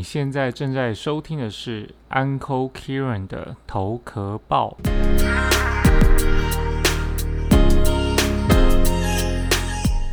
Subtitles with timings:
[0.00, 4.78] 你现在正在收听的是 Uncle Kieran 的头壳报。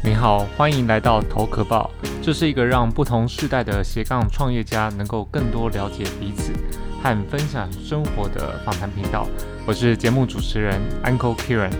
[0.04, 1.90] 你好，欢迎来到头壳报。
[2.22, 6.52] 这是一个让不同世代的斜杠创业家能够更多了解彼此
[7.02, 9.26] 和分享生活的访谈频道。
[9.66, 11.72] 我是节目主持人 Uncle Kieran，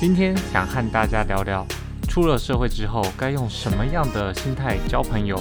[0.00, 1.66] 今天想和大家聊聊，
[2.08, 5.38] 出了社会之后该用什么样的心态交朋友。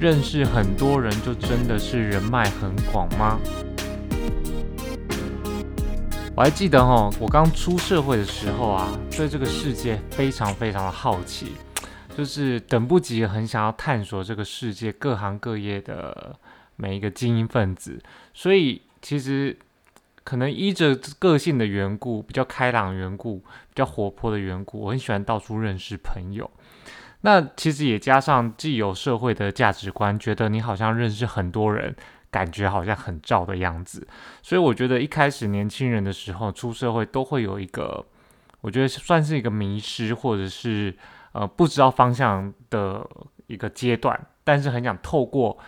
[0.00, 3.38] 认识很多人，就真的是人脉很广吗？
[6.34, 11.52] 我还记得哈，我刚出社会的时候啊，对这个世界非常非常的好奇，
[12.16, 16.34] 就是等不及很想要探索这个世界各行各业的
[16.76, 18.02] 每一个精英分子。
[18.32, 19.54] 所以其实
[20.24, 26.50] 可能依着个性的缘故，比较开朗缘故，比较活泼的缘故，我很喜欢到处认识朋友。
[27.22, 31.94] 那其实也加上既有社会的价值观，觉得你好像认识很多人，
[32.30, 34.06] 感觉好像很照的样子。
[34.42, 38.06] 所以我觉得一开始年轻人的时候出社会都会有一个，
[38.62, 40.96] 我觉得算是一个迷失，或者是
[41.32, 43.06] 呃不知道方向的
[43.46, 44.18] 一个阶段。
[44.42, 45.58] 但是很想透过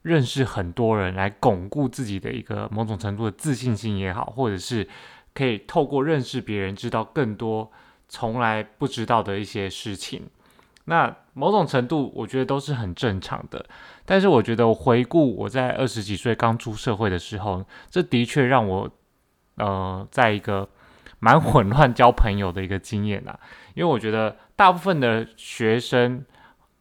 [0.00, 4.88] 认识很多人来巩固自己的一个某种程度的自信心也好，或者是
[5.34, 7.70] 可以透过认识别人知道更多
[8.08, 10.22] 从来不知道的一些事情。
[10.84, 13.64] 那某种程度，我觉得都是很正常的。
[14.04, 18.90] 但是，我觉得回顾我在二十几岁刚出社会的时候，这的确让我
[19.56, 20.68] 呃，在一个
[21.20, 23.38] 蛮混乱交朋友的一个经验啊。
[23.74, 26.24] 因为我觉得大部分的学生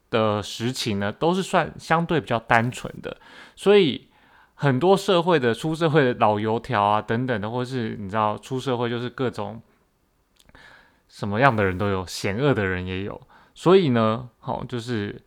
[0.10, 3.16] 的实情呢，都是算相对比较单纯的，
[3.56, 4.10] 所以
[4.56, 9.62] 很多社会的出社会的老油条啊等等的，或是你知道出社会就是各种
[11.08, 13.22] 什么样的人都有，险恶的人也有。
[13.54, 15.22] 所以呢，好，就是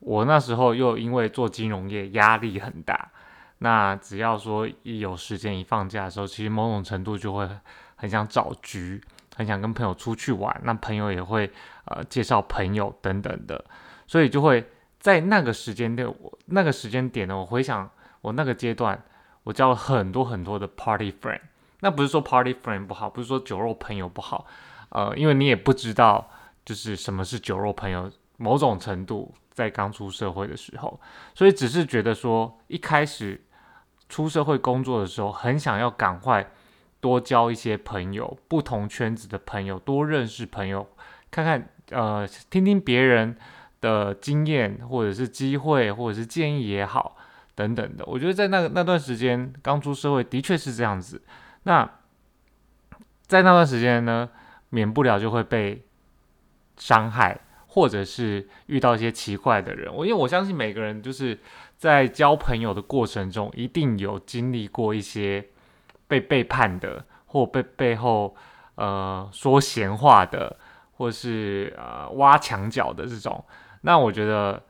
[0.00, 3.10] 我那时候又因为做金融业压力很大，
[3.58, 7.48] 那只要说一有时间一放假的时候，其实某种程度就会
[7.94, 9.00] 很想找局，
[9.36, 11.48] 很想跟朋友出去玩，那朋友也会
[11.84, 13.64] 呃介绍朋友等等的，
[14.08, 14.68] 所以就会
[14.98, 17.88] 在那个时间点，我那个时间点呢，我回想
[18.22, 19.00] 我那个阶段，
[19.44, 21.40] 我交了很多很多的 party friend，
[21.78, 24.46] 那不是说 party friend 不好，不是说酒肉朋友不好，
[24.88, 26.28] 呃，因为你也不知道。
[26.64, 31.00] 就是什么是酒肉朋友，某种程度在刚出社会的时候，
[31.34, 33.40] 所以只是觉得说，一开始
[34.08, 36.50] 出社会工作的时候，很想要赶快
[37.00, 40.86] 多交一些朋友，不同圈子的朋友，多认识朋友，
[41.30, 43.36] 看看呃，听听别人
[43.80, 47.16] 的经验，或者是机会，或者是建议也好，
[47.54, 48.04] 等等的。
[48.06, 51.20] 我觉得在那个那段时间刚出社会，的确是这样子。
[51.64, 51.90] 那
[53.26, 54.30] 在那段时间呢，
[54.70, 55.84] 免不了就会被。
[56.76, 61.38] 伤害，或者是遇到一些奇怪的人，我因为我相信每个人就是
[61.76, 65.46] 在交朋友的过程中，一定有经历过一些
[66.06, 68.34] 被背叛的，或被背后
[68.76, 70.56] 呃说闲话的，
[70.92, 73.44] 或是呃挖墙脚的这种。
[73.82, 74.62] 那我觉得。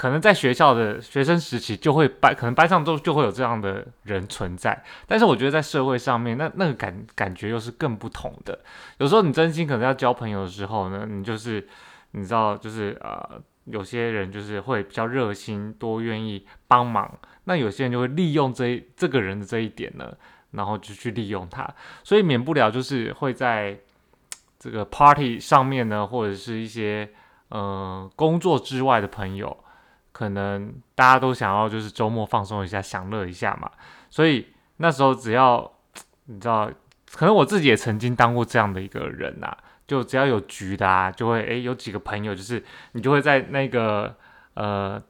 [0.00, 4.82] 可能在学校的学生时期就会班，可能班上都就会有这样的人存在。
[5.06, 8.58] 但是我觉得在社会上面，那那个感感觉又是更不同的。
[8.96, 11.68] 有时候你真心可能要交朋友的时候呢，你就是
[12.12, 17.18] 你知道，就是呃，有些人就是会比较热心，多愿意帮忙。
[17.44, 20.10] 那有些人就会利用这这个人的这一点呢，
[20.52, 21.68] 然后就去利用他。
[22.02, 23.78] 所以免不了就是会在
[24.58, 27.06] 这个 party 上面呢，或者是一些
[27.50, 29.54] 呃工作之外的朋友。
[30.20, 33.70] 可能大家都想要就是周末放松一下，享乐一下嘛。
[34.10, 35.72] 所以那时候只要
[36.26, 36.70] 你知道，
[37.10, 39.56] 可能我自己也曾经当过这样的一个人呐。
[39.86, 44.14] 就只要有局的啊，就会诶有几个朋友，就是你就会在那个
[44.52, 45.02] 呃，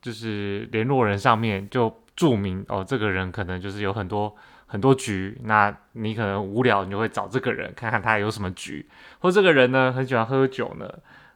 [0.00, 4.34] 就是联络人上面就注明哦，这个人可能就是有很多
[4.66, 5.38] 很多局。
[5.44, 8.88] 那你可能无聊，你就会找这个人看看他有什么局，
[9.20, 10.90] 或这个人呢很喜欢喝酒呢，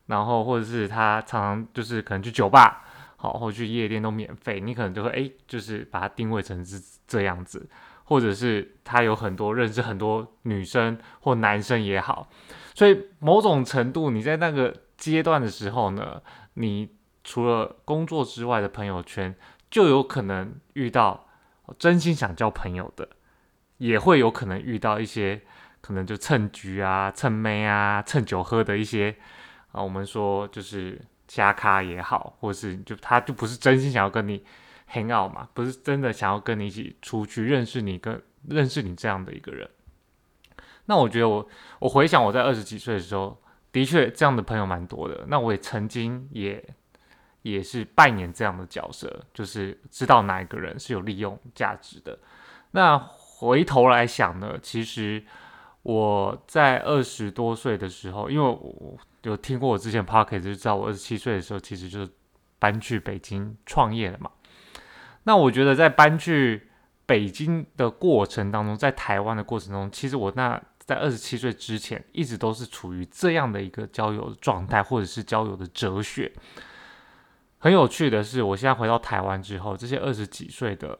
[0.07, 2.85] 然后或者是他常常就是可能去酒吧。
[3.21, 7.69] 好，或去夜店都免费，你可能就会哎，就是把它定位成是这样子，
[8.05, 12.31] 或者是他有很多认识很多女生或男生也好，
[12.77, 16.23] 所以某种程度你在那个阶段的时候呢，
[16.55, 16.95] 你
[17.25, 19.35] 除了工作之外的朋友圈，
[19.69, 21.27] 就有可能遇到
[21.77, 23.09] 真心想交朋友的，
[23.79, 25.43] 也会有可能遇到一些
[25.81, 29.17] 可能就蹭局啊、蹭妹啊、蹭酒喝的一些
[29.73, 31.01] 啊，我们说就是。
[31.29, 34.45] 加咖也好，或是就他就不是真心想要跟你
[34.91, 39.69] hang out 嘛，不是真的想要跟你一起出去认识你，跟认识你这样的一个人。
[40.87, 41.47] 那我觉得我
[41.81, 43.41] 我回想我在二十几岁的时候，
[43.71, 45.27] 的确这样的朋友蛮多的。
[45.29, 46.65] 那我也曾经也
[47.43, 52.19] 也是扮演这样的角色，就是知道哪一个人是有利用价值的。
[52.71, 55.23] 那回头来想呢，其实
[55.83, 62.11] 我在二十多岁的时候，因为我有听过我之前 p o c k e t 就知道我二十七岁的时候，其实就是
[62.59, 64.31] 搬去北京创业了嘛。
[65.25, 66.69] 那我觉得在搬去
[67.07, 76.33] 北京的过程当中，在台湾的过程中，其实我那在二十七岁之前，一直都是处于这样的一个交友的状态，或者是交友的哲学。
[77.59, 80.99] 很有趣的是，我现在回到台湾之后，这些二十几岁的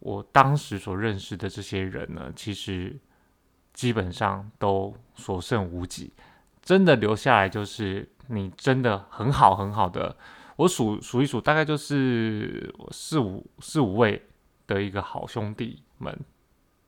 [0.00, 2.94] 我当时所认识的这些人呢，其实
[3.76, 6.12] 基本上都所剩无几。
[6.60, 10.16] 真的留下来就是你真的很好很好的，
[10.56, 14.20] 我数数一数，大概就是四五四五位
[14.66, 16.18] 的一个好兄弟们，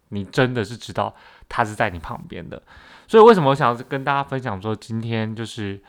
[0.09, 1.15] 你真的是知道
[1.49, 2.61] 他是在你旁边的。
[3.07, 5.81] 所以为什么我想跟大家分享说，今天就是。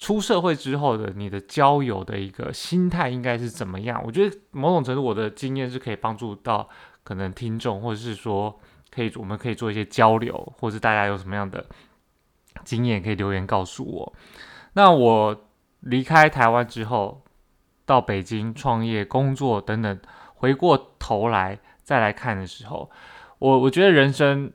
[0.00, 4.00] 出社会之后的你的交友的一个心态应该是怎么样？
[4.06, 6.68] 我觉得某种程度我的经验是可以帮助到
[7.02, 8.60] 可能听众，或者是说
[8.98, 11.64] 可以我们可以做一些交流，或者大家有什么样的
[12.64, 14.12] 经验可以留言告诉我。
[14.72, 15.44] 那我
[15.80, 17.22] 离开台湾之后，
[17.86, 20.00] 到北京创业、工作等等，
[20.34, 22.90] 回过头来再来看的时候，
[23.38, 24.52] 我我觉得人生。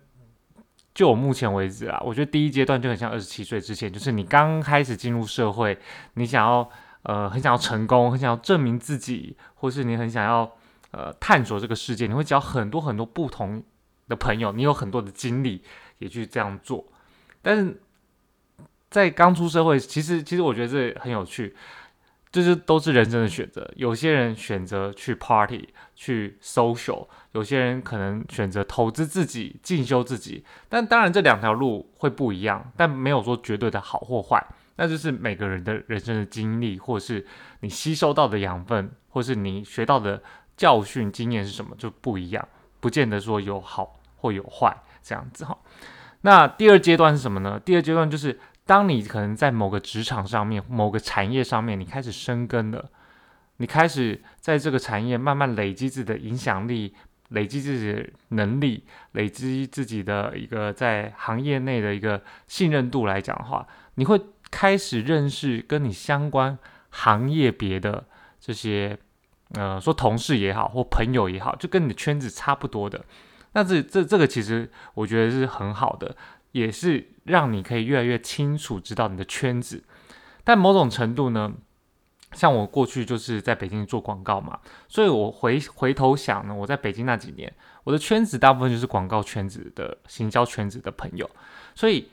[0.95, 5.75] 就我目前为止啊，我觉得第一阶段就很像二十七岁之前，就是你刚开始进入社会，
[6.13, 6.69] 你想要
[7.01, 10.51] 呃很想要成功，很想要证明自己，或是你很想要
[10.91, 13.63] 呃探索这个世界，你会交很多很多不同
[14.13, 15.63] 的朋友，你有很多的精力
[15.97, 16.85] 也去这样做。
[17.41, 17.81] 但是
[18.89, 21.55] 在刚出社会，其实其实我觉得这很有趣。
[22.31, 23.71] 这是都是人生的选择。
[23.75, 30.43] 有些人选择去 party、去 social，有些人可能选择投资自己、进修自己。
[30.67, 34.43] 但当然，这两条路会不一样，但没有说绝对的好或坏。
[34.77, 37.23] 那就是每个人的人生的经历，或是
[37.59, 40.23] 你吸收到的养分，或是你学到的
[40.57, 42.47] 教训、经验是什么，就不一样，
[42.79, 45.55] 不见得说有好或有坏这样子哈。
[46.21, 47.59] 那第二阶段是什么呢？
[47.63, 48.39] 第二阶段就是。
[48.65, 52.89] 当你可能在某个职场上面、某个产业上面，你开始生根了，
[53.57, 56.95] 你开始在这个产业慢慢累积自己的影响力、
[57.27, 64.17] 累积自己的能力、累积自己的一个在行业内的一个信任度来讲的话，你会
[64.49, 66.57] 开始认识跟你相关
[66.89, 68.05] 行业别的
[68.39, 68.97] 这些，
[69.55, 73.03] 呃，说同事也好或朋友也好，就跟你的圈子差不多的，
[73.53, 76.15] 那这这这个其实我觉得是很好的。
[76.53, 79.83] 也是让你可以越来越清楚知道你的圈子，
[80.43, 81.51] 但某种程度呢，
[82.31, 87.51] 像我过去就是在北京做广告嘛，所以我回回头想呢，我在北京那几年，
[87.85, 91.27] 我的圈子大部分就是广告圈子的行销圈子的朋友，
[91.73, 92.09] 所以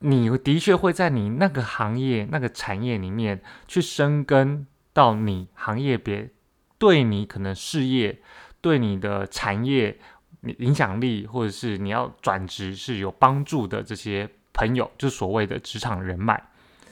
[0.00, 6.28] 你的确会在你那个行业那个产业里面去生根到你行业别
[6.76, 8.20] 对你可能事业
[8.60, 9.98] 对你的产业。
[10.42, 16.50] 你影响力，或者是你要转职是有帮助的这些朋友，就所谓的职场人脉，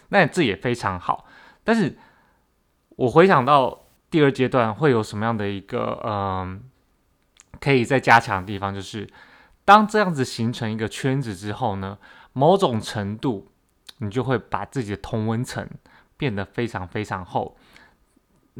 [0.08, 1.26] 那这也非常好。
[1.62, 1.98] 但是
[2.90, 6.62] 我回想到第二阶段会有什么样的一个嗯，
[7.60, 9.08] 可以再加强的地方，就是
[9.64, 11.98] 当这样子形成一个圈子之后呢，
[12.32, 13.52] 某种程度
[13.98, 15.68] 你就会把自己的同温层
[16.16, 17.56] 变得非常非常厚。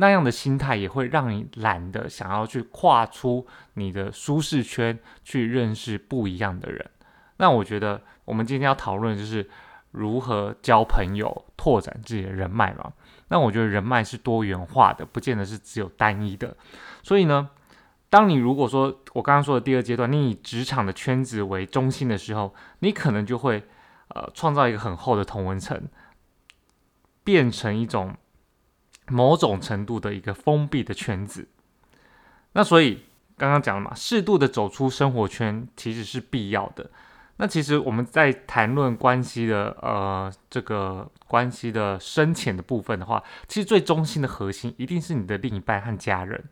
[0.00, 6.90] 那样的心态也会让你懒得想要去跨出你的舒适圈，去认识不一样的人。
[7.36, 9.46] 那我觉得我们今天要讨论就是
[9.90, 12.90] 如何交朋友、拓展自己的人脉嘛。
[13.28, 16.56] 那我觉得人脉是多元化的，不见得是只有单一的。
[17.02, 17.50] 所以呢，
[18.08, 23.62] 当你如果说我刚刚说的第二阶段，你以职场的圈子为中心的时候，你可能就会
[24.08, 25.78] 呃创造一个很厚的同文层，
[27.22, 28.16] 变成一种。
[29.10, 31.48] 某种程度的一个封闭的圈子，
[32.52, 33.02] 那所以
[33.36, 36.90] 刚刚讲了嘛，适度的走出生活圈其实是必要的。
[37.36, 46.44] 那其实我们在谈论关系的呃这个关系的深浅的部分的话，其实最中心的核心一定是你的另一半和家人。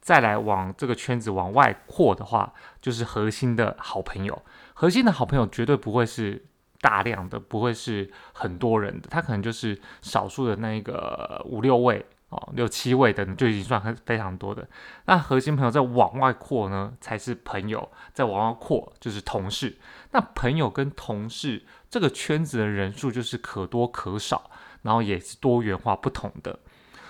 [0.00, 4.42] 再来往这个圈子往外扩的话，就是核心的好朋友。
[4.74, 6.44] 核心的好朋友绝对不会是。
[6.84, 14.68] 大量的不会是很多人的，他可能就是少数的那个五六位哦，六七位的就已经算很非常多的。
[15.06, 17.80] 那核心朋友在往外扩呢，才是朋友；
[18.12, 19.78] 在往外扩就是同事。
[20.10, 24.50] 那朋友跟同事这个圈子的人数就是可多可少，
[24.82, 26.58] 然后也是多元化不同的。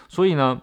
[0.09, 0.63] 所以呢，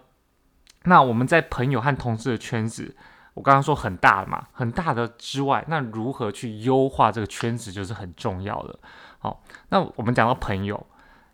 [0.84, 2.96] 那我们在朋友和同事的圈子。
[3.34, 8.78] 我刚刚说很大的嘛，很大的之外，那如何去优化这个圈子就是很重要的。
[9.18, 10.86] 好，那我们讲到朋友，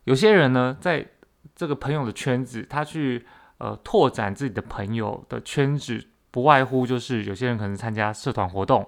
[0.05, 1.07] 有些人呢，在
[1.55, 3.27] 这个朋友的圈子，他去
[3.59, 8.87] 呃拓展自己的朋友的圈子，不外乎就是有些人可能参加社团活动，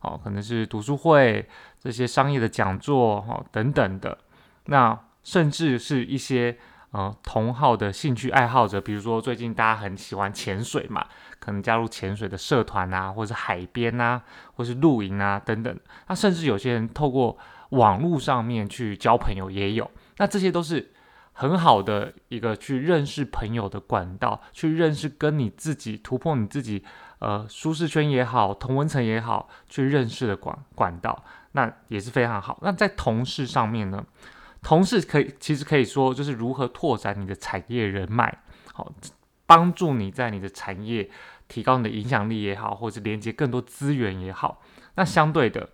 [0.00, 1.48] 哦，可能是读书会
[1.78, 4.18] 这些商业的讲座，哈等等的。
[4.66, 6.58] 那甚至是一些
[6.92, 11.06] 呃同号的兴趣爱好者，比如说最近大家很喜欢潜水嘛，
[11.38, 14.22] 可能加入潜水的社团啊，或是海边啊，
[14.54, 15.78] 或是露营啊等等。
[16.08, 17.38] 那甚至有些人透过
[17.70, 19.90] 网络上面去交朋友也有。
[20.16, 20.92] 那这些都是
[21.32, 26.84] 很好的一个去认识朋友的管道，去认识跟你自己突破你自己
[27.20, 32.58] 呃舒适圈也好，同文层也好，去认识的管管道，那也是非常好。
[32.62, 34.04] 那在同事上面呢？
[34.62, 38.92] 同事可以，其实可以说就是如何拓展你的产业人脉，好，
[39.46, 41.10] 帮助你在你的产业
[41.48, 44.62] 提高你的影响力也好，或者连接更多资源也好。
[44.96, 45.70] 那相对的，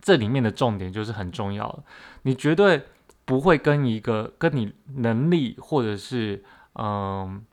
[0.00, 1.82] 这里面的重点就是很重要的，
[2.22, 2.84] 你绝对
[3.24, 7.44] 不会跟一个跟你能力或者是嗯，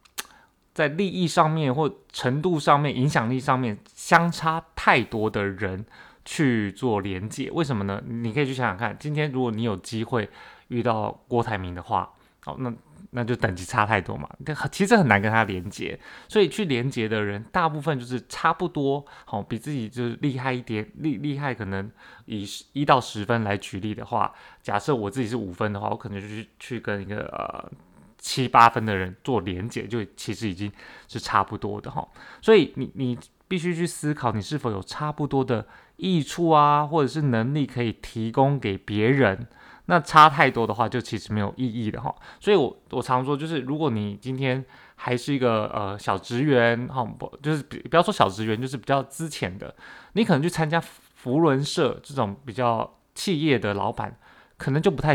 [0.73, 5.85] 在利益上面或程度上面、影响力上面相差太多的人。
[6.29, 7.99] 去做连接，为什么呢？
[8.05, 10.29] 你可以去想想看，今天如果你有机会
[10.67, 12.07] 遇到郭台铭的话，
[12.45, 12.71] 哦，那
[13.09, 14.29] 那就等级差太多嘛，
[14.71, 15.99] 其实很难跟他连接。
[16.27, 21.89] 所以去连接的人，大部分就是差不多，好，比自己就是厉害一点，厉厉害可能
[22.25, 24.31] 以一到十分来举例的话，
[24.61, 27.71] 假设我自己是五分的话，我可能就去去跟一个呃
[28.19, 30.71] 七八分的人做连接，就其实已经
[31.07, 32.07] 是差不多的哈。
[32.39, 33.17] 所以你你
[33.49, 35.67] 必须去思考，你是否有差不多的。
[36.01, 39.45] 益处啊，或者是能力可以提供给别人，
[39.87, 42.15] 那差太多的话，就其实没有意义的哈。
[42.39, 44.63] 所以，我我常说，就是如果你今天
[44.95, 49.75] 还是一个呃小职员哈，不就是不要说小职员，就是比较资浅的，
[50.13, 54.17] 你可能去参加福伦社这种比较企业的老板，
[54.55, 55.13] 可能就不太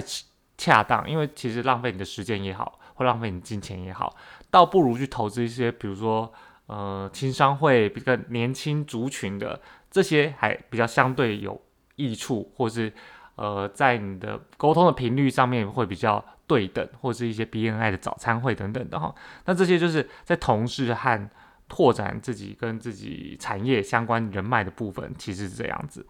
[0.58, 4.14] 恰当，因为其实浪费你的时间也好，或浪费你金钱也好，
[4.50, 6.30] 倒不如去投资一些，比如说
[6.66, 9.60] 呃青商会比较年轻族群的。
[9.90, 11.62] 这些还比较相对有
[11.94, 12.92] 益处，或是
[13.36, 19.14] 呃，在你的沟通的频率上面会比较对等，或是一些 BNI 的早餐会等等的哈。
[19.44, 21.30] 那这些就是在同事和
[21.68, 26.04] 拓展自己跟自己产业相关人脉的部分，其实是这样子。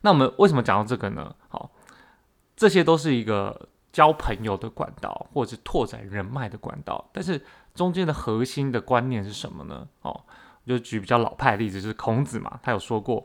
[0.00, 1.32] 那我们为什么讲到这个呢？
[1.46, 1.70] 好，
[2.56, 7.40] 这些都是一个交朋友的管道，或者是拓展人脉的管道，但是
[7.76, 9.86] 中间的核心的观念是什么呢？
[10.02, 10.24] 哦。
[10.66, 13.24] 就举比较老派的例子，就是孔子嘛，他有说过：“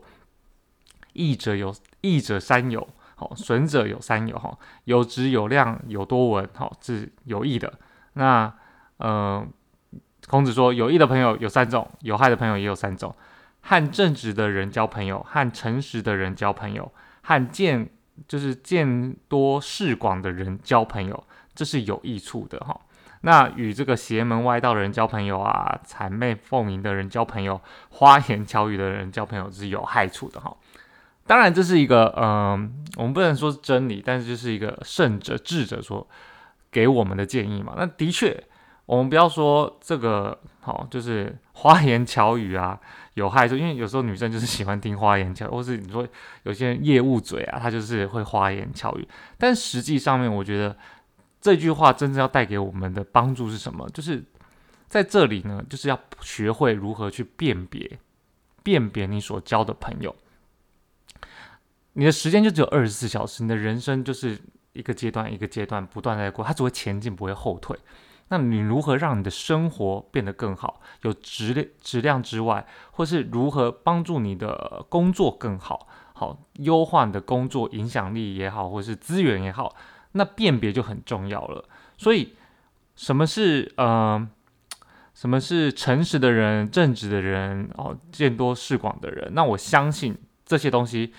[1.12, 7.80] 益者有益者三友，好损者有三友，哈有直有量有多闻，好是有益的。”
[8.14, 8.54] 那
[8.98, 9.44] 呃，
[10.28, 13.12] 孔子说有益的朋友有三种，有害的朋友也有三种：
[13.60, 16.92] 和正直的人交朋友，和诚实的人交朋友，
[17.22, 17.90] 和见
[18.28, 21.24] 就是见多识广的人交朋友，
[21.56, 22.80] 这是有益处的，哈。
[23.24, 30.56] 那与这个邪门歪道的人交朋友啊，谄媚奉迎的人交朋友，花言巧语的人交朋友是有害处的哈。
[31.24, 36.04] 当然，这是一个嗯，我们不能说是真理，但是就是一个圣者智者说
[36.70, 37.74] 给我们的建议嘛。
[37.76, 38.42] 那的确，
[38.86, 42.76] 我们不要说这个好，就是花言巧语啊
[43.14, 46.04] 有害处，因为有时候女生就是喜欢听花言巧，或是你说
[46.42, 49.06] 有些人业务嘴啊，他就是会花言巧语，
[49.38, 50.76] 但实际上面我觉得。
[51.42, 53.86] 这句话真正要带给我们的帮助是什么？
[53.90, 54.24] 就是
[54.88, 57.98] 在这里呢，就是要学会如何去辨别，
[58.62, 60.14] 辨别你所交的朋友。
[61.94, 64.38] 你的时间就只有二十四小时，你的人生就是
[64.72, 67.76] 一个阶段一个阶段不断在过，它只会前进不会后退。
[68.28, 79.74] 那你如何让你的生活变得更好，有质量质量之外，或是如何帮助你的工作更好，好优化你的工作影响力也好，或是资源也好。
[80.12, 82.34] 那辨别就很重要了，所以
[82.94, 84.28] 什么是呃，
[85.14, 89.32] 什么是诚实的人、正直的人哦，见多识广的人？
[89.34, 91.12] 那我相信这些东西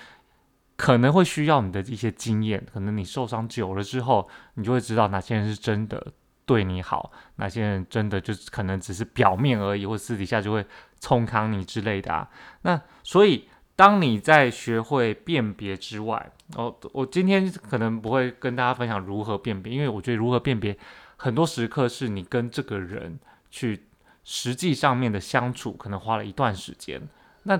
[0.75, 6.13] 可能会需要你的一些经验，可能你受伤久了之后，你就会知道哪些人是真的
[6.45, 10.65] 对你好，哪些人真的就可能只是表面而已，或私底下就会
[10.99, 12.29] 冲康你之类的啊。
[12.61, 13.47] 那所以。
[13.75, 20.77] 当你在学会辨别之外，哦，我今天可能不会跟大家分享如何辨别，因为我觉得如何辨别，
[21.17, 23.83] 很多时刻是你跟这个人去
[24.23, 27.01] 实际上面的相处，可能花了一段时间。
[27.43, 27.59] 那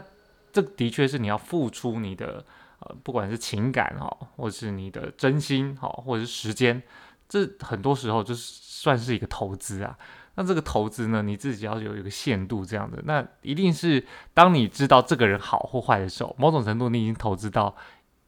[0.51, 2.46] 这的确是你要付出你的，
[2.79, 6.82] 呃，不管是情感哈，或是你的真心哈，或者是时间，
[7.27, 9.98] 这很多时候就是算是一个投资啊。
[10.35, 17.75] 那这个投资呢，你自己要有一个限度，这样的，那一定是当你知道这个人好或坏的时候，某种程度你已经投资到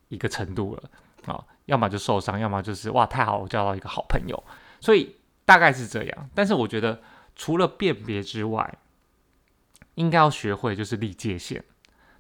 [0.10, 0.84] 一个程度了
[1.34, 4.44] 啊，要么就受伤，要么就是哇太好，我交到一个好朋友。
[4.80, 6.30] 所以大概是这样。
[6.36, 7.02] 但是我觉得
[7.36, 8.78] 除了辨别之外，
[9.96, 11.64] 应该要学会就是立界限。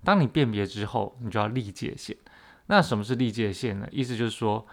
[0.03, 2.15] 当你辨别之后，你就要立界限。
[2.67, 3.87] 那什么是立界限呢？
[3.91, 4.65] 意思就是说，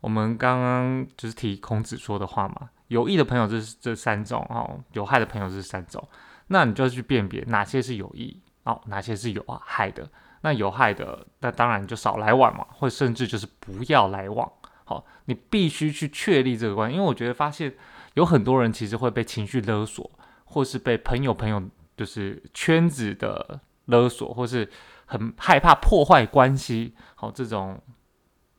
[0.00, 6.06] 我们刚刚就是提孔子说的话嘛，有益的朋友这是这三种哦，有害的朋友这是三种。
[6.48, 10.08] 那你就要去辨别哪些是有益哦，哪些是有害的。
[10.42, 14.48] 那有害的，那当然就少来往嘛，或甚至就是不要来往。
[14.84, 17.74] 好，你必须去确立这个关系，因为我觉得发现
[18.14, 20.08] 有很多人其实会被情绪勒索，
[20.44, 21.60] 或是被朋友朋友
[21.96, 24.70] 就是圈子的勒索，或是
[25.06, 26.94] 很害怕破坏关系。
[27.16, 27.80] 好，这种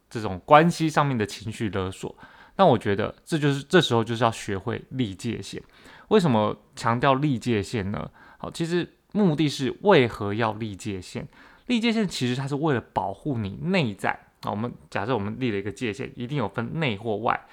[0.09, 2.15] 这种关系上面的情绪勒索，
[2.55, 5.61] 那我觉得这就是这时候就是要学会立界限。
[6.09, 8.09] 为什么强调立界限呢？
[8.37, 11.27] 好，其实目的是为何要立界限？
[11.65, 14.11] 立界限其实它是为了保护你内在
[14.41, 14.51] 啊。
[14.51, 17.45] 我们假设我们立了一个界限，一定有分内或外。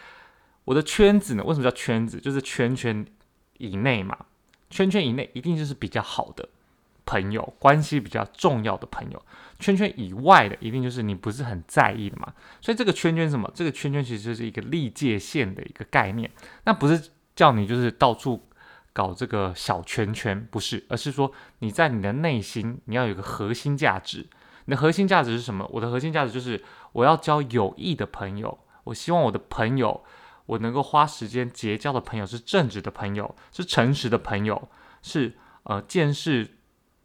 [0.65, 1.43] 我的圈子呢？
[1.45, 2.21] 为什么叫圈子？
[2.21, 3.05] 就是圈圈
[3.59, 4.17] 以内嘛。
[4.71, 6.49] 圈圈以内一定就是比较好的
[7.07, 9.23] 朋友，关系比较重要的朋友。
[9.59, 12.33] 圈圈以外的一定就是你不是很在意的嘛。
[12.61, 13.51] 所以这个圈圈什么？
[13.55, 16.31] 这个圈圈其实就是一个立界线的一个概念。
[16.65, 18.49] 那不是叫你就是到处。
[18.97, 24.25] 搞这个小圈圈不是，而是说你在你的内心，你要有个核心价值。
[24.67, 25.69] 你的核心价值是什么？
[25.73, 28.57] 我的核心价值就是我要交有益的朋友。
[28.85, 30.05] 我希望我的朋友，
[30.47, 34.69] 我能够花时间结交的朋友是正直的朋友，是诚实的朋友，
[35.03, 36.49] 是呃见识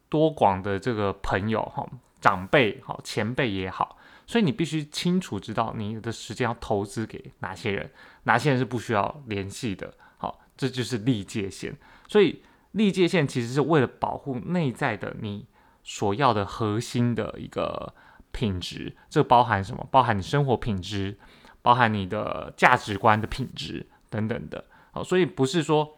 [0.10, 1.88] 多广的这个朋友哈，
[2.20, 3.98] 长辈好，前辈也好。
[4.28, 7.92] 所以你必须清楚知道你的时间要投资给哪些人，
[8.24, 9.92] 哪些人是不需要联系的。
[10.18, 11.75] 好这就是立界线，
[12.08, 15.48] 所以立界线其实是为了保护内在的你
[15.84, 17.96] 所要的核心的一个
[18.32, 18.96] 品质。
[19.10, 19.88] 这包含什么？
[19.89, 21.18] 包含你生活品质，
[21.63, 24.66] 包含你的价值观的品质等等的。
[24.92, 25.98] 好，所以不是说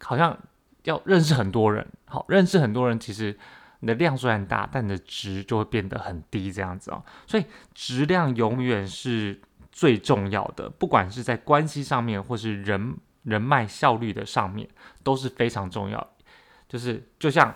[0.00, 0.38] 好像
[0.84, 3.36] 要认识很多人，好认识很多人，其实
[3.80, 7.04] 你的量虽然大，但你的值就会变得很低，这样子哦。
[7.26, 7.44] 所以
[7.74, 12.96] 质量永远是最重要的，不管是在关系上面，或是人。
[13.24, 14.68] 人脉效率的上面
[15.02, 16.08] 都是非常重要，
[16.68, 17.54] 就是就像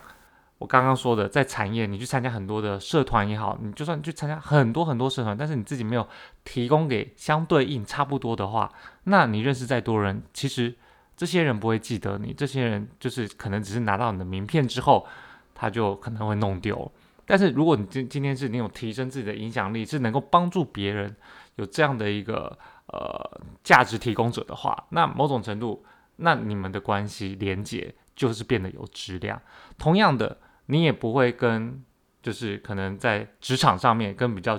[0.57, 6.09] 我刚刚说的，在产业你去参加很多的社团也好，你就算去参加很多很多社团，但是你自己没有
[6.43, 8.73] 提供给相对应差不多的话，
[9.05, 10.75] 那你认识再多人，其实
[11.19, 15.07] 这些人不会记得你，这些人就是可能只是拿到你的名片之后，
[15.55, 16.91] 他就可能会弄丢。
[17.27, 21.15] 但是如果你今今天是你有提升自己的影响力，是能够帮助别人，
[21.57, 22.59] 有这样的一个。
[22.91, 25.85] 呃，价值提供者的话，那某种程度，
[26.17, 29.39] 那你们的关系连接就是变得有质量。
[29.77, 31.85] 同样的，你也不会跟
[32.23, 34.59] 就是可能在职场上面跟比较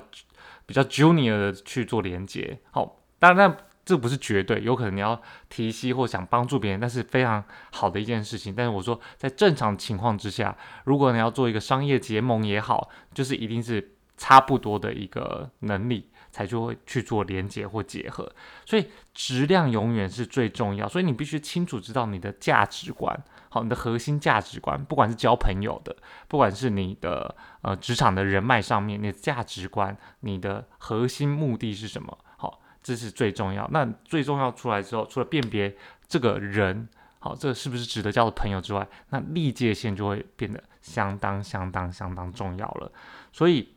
[0.67, 2.59] 比较 junior 的去做连接。
[2.69, 3.57] 好，当然
[3.89, 8.53] 这不是绝对，有可能你要提携或想帮助别人，那是非常好的一件事情。
[8.55, 16.09] 但是我说，在正常情况之下，如果你要做一个商业结盟也好，就是一定是差不多的一个能力。
[16.31, 18.31] 才就会去做连接或结合，
[18.63, 20.87] 所以质量永远是最重要。
[20.87, 25.95] 所以你必须清楚知道你的价值观，好，你的核心价值观，不管是交朋友的，
[26.27, 32.15] 不管是你的呃职场的人脉上面，你的价值观，你的核心目的是什么？
[32.81, 33.67] 这是最重要。
[33.71, 35.75] 那最重要出来之后，除了辨别
[36.07, 36.87] 这个人，
[37.19, 42.91] 好，这是不是值得交的朋友之外，那历界线就会变得相当相当相当重要了。
[43.31, 43.73] 所以，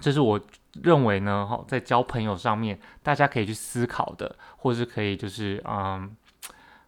[0.00, 0.40] 这是我。
[0.84, 6.16] 认为呢，哈，在交朋友上面，大家可以去思考的，或是可以就是嗯，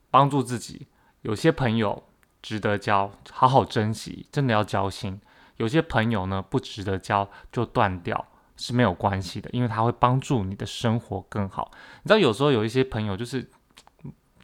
[0.09, 0.87] 帮助自己。
[1.23, 2.05] 有些朋友
[2.41, 5.19] 值得交，好好珍惜，真的要交心；
[5.57, 8.25] 有些朋友呢，不值得交，就断掉
[8.57, 11.71] 是没有关系的，因为它会帮助你的生活更好。
[12.03, 13.51] 你知道，有时候有一些朋友就是，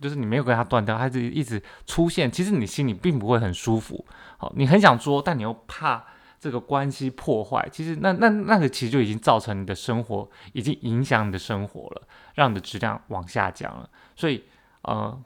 [0.01, 4.05] 就是你没有跟他断掉，他就一直出现，其实你心里并不会很舒服。
[4.37, 6.05] 好，你很想说，但你又怕。
[6.41, 12.03] 这个关系破坏，其实那那那个其实就已经造成你的生活，已经影响你的生活了，
[12.37, 13.91] 让你的质量往下降了。
[14.15, 14.45] 所以
[14.83, 15.21] 呃，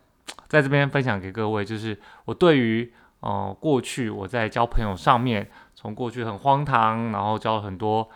[0.49, 2.91] 在这边分享给各位，就是我对于
[3.21, 8.09] 呃过去我在交朋友上面，从过去很荒唐，然后交了很多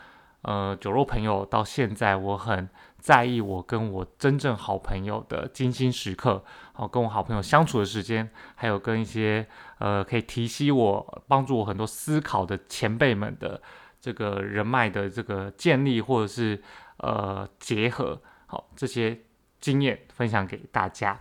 [0.47, 9.47] 呃酒肉朋友，到现在我很在意我跟我真正好朋友的精心时刻，好跟我好朋友相处的时间，还有跟一些。
[9.79, 13.61] 呃，可以提携我、帮助我很多思考的前辈们的
[14.01, 16.63] 这个人脉的这个建立，或者是
[16.97, 19.21] 呃结合，好这些
[19.61, 21.21] 经验分享给大家。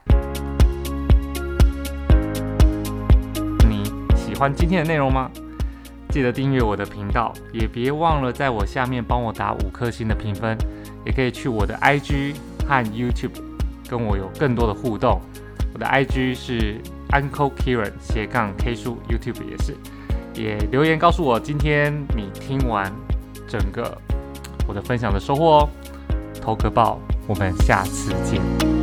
[3.67, 3.83] 你
[4.15, 5.29] 喜欢今天的内容吗？
[6.15, 10.57] 记得订阅我的频道，也别忘了在我下面帮我打五颗星的评分，
[11.05, 13.33] 也可以去我的 IG 和 YouTube
[13.89, 15.19] 跟我有更多的互动。
[15.73, 19.75] 我的 IG 是 Uncle Kieran 斜杠 K 数，YouTube 也是，
[20.33, 22.89] 也留言告诉我今天你听完
[23.45, 23.97] 整个
[24.69, 25.69] 我的分享的收获哦。
[26.41, 26.97] 投个报，
[27.27, 28.74] 我们下次见。